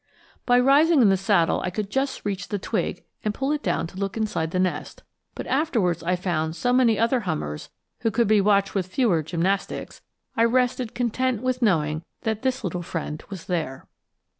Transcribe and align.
By 0.47 0.59
rising 0.59 1.03
in 1.03 1.09
the 1.09 1.15
saddle 1.15 1.61
I 1.61 1.69
could 1.69 1.91
just 1.91 2.25
reach 2.25 2.47
the 2.47 2.57
twig 2.57 3.03
and 3.23 3.35
pull 3.35 3.51
it 3.51 3.61
down 3.61 3.85
to 3.85 3.97
look 3.99 4.17
inside 4.17 4.49
the 4.49 4.57
nest; 4.57 5.03
but 5.35 5.45
afterwards 5.45 6.01
I 6.01 6.15
found 6.15 6.55
so 6.55 6.73
many 6.73 6.97
other 6.97 7.19
hummers 7.19 7.69
who 7.99 8.09
could 8.09 8.27
be 8.27 8.41
watched 8.41 8.73
with 8.73 8.87
fewer 8.87 9.21
gymnastics, 9.21 10.01
I 10.35 10.45
rested 10.45 10.95
content 10.95 11.43
with 11.43 11.61
knowing 11.61 12.03
that 12.21 12.41
this 12.41 12.63
little 12.63 12.81
friend 12.81 13.23
was 13.29 13.45
there. 13.45 13.85